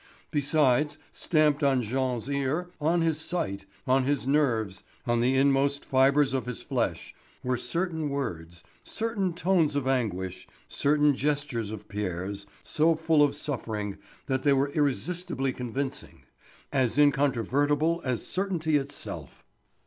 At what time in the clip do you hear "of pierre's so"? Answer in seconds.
11.71-12.95